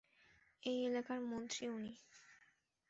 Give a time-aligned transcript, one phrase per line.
[0.63, 1.93] এই এলাকার মন্ত্রী উনি।